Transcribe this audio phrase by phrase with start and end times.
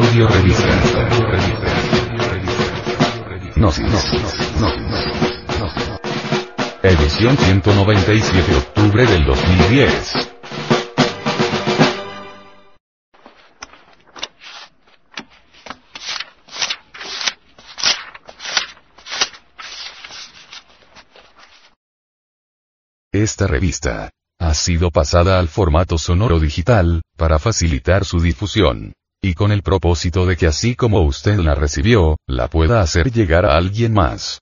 [0.00, 0.66] Audio revista.
[3.56, 3.98] No, no,
[4.58, 4.70] no,
[6.82, 10.14] Edición 197 octubre del 2010.
[23.12, 24.08] Esta revista
[24.38, 30.24] ha sido pasada al formato sonoro digital, para facilitar su difusión y con el propósito
[30.24, 34.40] de que así como usted la recibió, la pueda hacer llegar a alguien más.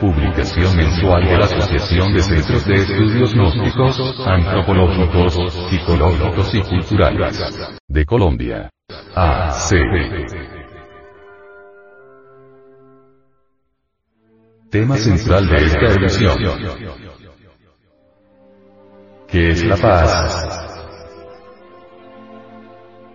[0.00, 5.34] Publicación mensual de la Asociación de Centros de Estudios Gnósticos, Antropológicos,
[5.70, 7.40] Psicológicos y Culturales
[7.88, 8.70] de Colombia.
[9.14, 9.74] AC.
[14.70, 16.38] Tema central de esta edición.
[19.30, 20.68] ¿Qué es la paz?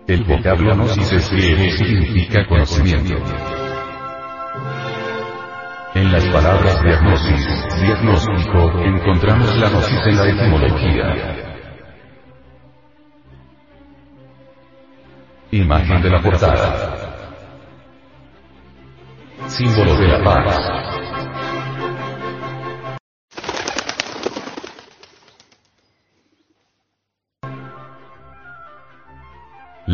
[0.06, 3.14] El vocablo gnosis es griego y significa conocimiento.
[5.94, 7.48] En las palabras diagnosis,
[7.80, 11.36] diagnóstico, encontramos la gnosis en la etimología.
[15.50, 16.96] Imagen de la portada.
[19.48, 20.83] Símbolo de la paz.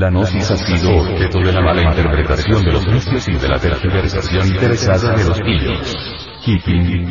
[0.01, 3.59] La gnosis ha sido objeto de la mala interpretación de los necios y de la
[3.59, 5.95] tergiversación interesada de los pillos.
[6.43, 7.07] Keeping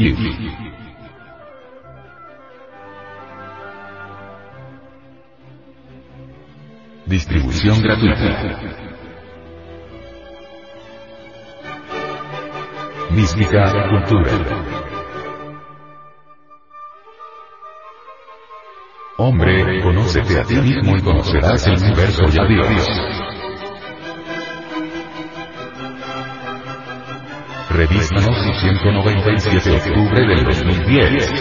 [7.06, 8.59] Distribución gratuita.
[13.12, 14.88] Mística, cultura.
[19.22, 22.88] Hombre, conócete a ti mismo y conocerás el universo y a Dios.
[27.69, 31.34] Revista Gnosis 197 octubre del 2010.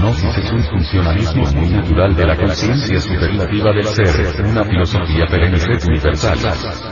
[0.00, 5.58] Gnosis es un funcionalismo muy natural de la conciencia superlativa del ser, una filosofía perenne
[5.86, 6.87] universal.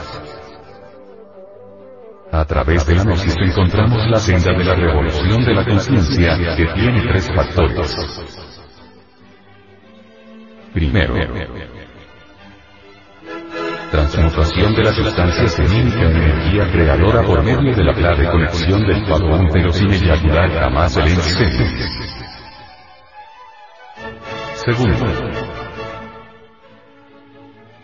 [2.31, 6.65] A través de la gnosis encontramos la senda de la revolución de la conciencia, que
[6.75, 7.95] tiene tres factores.
[10.73, 11.15] Primero,
[13.91, 19.05] transmutación de la sustancia semínica en energía creadora por medio de la clave conexión del
[19.05, 21.23] padrón pero sin eyacular jamás el ente.
[24.55, 25.05] Segundo,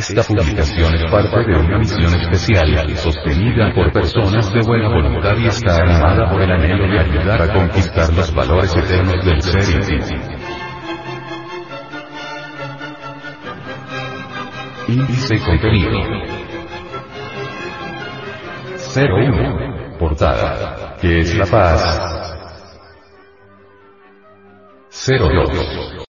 [0.00, 5.46] Esta publicación es parte de una misión especial, sostenida por personas de buena voluntad y
[5.46, 9.60] está animada por el anhelo de ayudar a conquistar los valores eternos del ser.
[14.88, 16.00] Índice contenido.
[18.96, 19.98] 01.
[19.98, 20.96] Portada.
[20.98, 22.34] ¿Qué es la paz?
[25.06, 26.06] 02.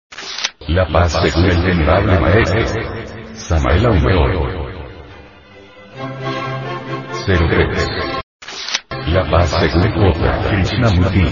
[0.70, 3.25] La paz según el venerable maestro.
[3.48, 4.32] Samael Aumeor.
[7.26, 8.20] 03.
[9.06, 11.22] La paz según Krishna Krishnamurti.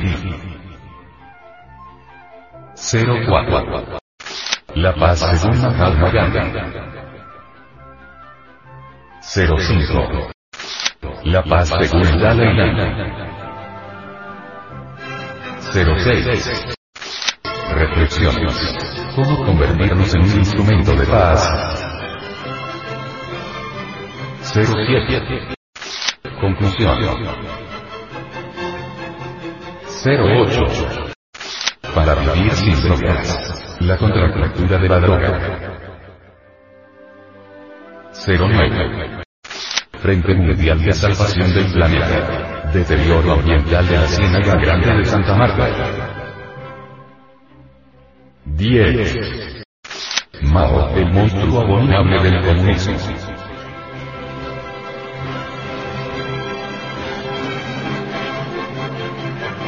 [2.77, 3.99] 04.
[4.77, 6.39] La paz según Mahatma Gandhi.
[9.21, 10.31] 05.
[11.25, 12.87] La paz según Dalai Lama.
[15.73, 16.77] 06.
[17.75, 18.57] Reflexiones.
[19.17, 21.84] ¿Cómo convertirnos en un instrumento de paz?
[24.55, 25.55] 07.
[26.41, 26.97] Conclusión.
[30.05, 30.61] 08.
[31.93, 33.77] Para vivir sin drogas.
[33.81, 35.81] La contracultura de la droga.
[38.29, 39.25] 09.
[39.99, 42.71] Frente Mundial de Salvación del Planeta.
[42.73, 45.69] Deterioro ambiental de la Ciénaga Grande de Santa Marta.
[48.45, 49.17] 10.
[50.43, 53.34] Mao, el monstruo abominable del comunismo.